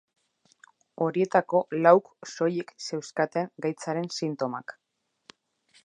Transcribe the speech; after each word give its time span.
Horietako 1.07 1.61
lauk 1.87 2.09
soilik 2.31 2.73
zeuzkaten 2.87 3.53
gaitzaren 3.67 4.11
sintomak. 4.19 4.77